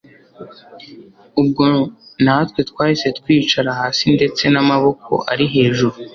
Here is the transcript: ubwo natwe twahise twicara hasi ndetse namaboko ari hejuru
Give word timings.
ubwo 1.41 1.63
natwe 2.23 2.59
twahise 2.69 3.07
twicara 3.19 3.69
hasi 3.79 4.03
ndetse 4.17 4.43
namaboko 4.53 5.11
ari 5.31 5.45
hejuru 5.53 5.95